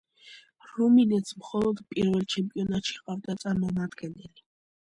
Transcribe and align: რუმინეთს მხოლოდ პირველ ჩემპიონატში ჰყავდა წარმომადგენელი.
რუმინეთს 0.69 1.35
მხოლოდ 1.43 1.83
პირველ 1.91 2.25
ჩემპიონატში 2.35 2.99
ჰყავდა 3.03 3.39
წარმომადგენელი. 3.45 4.47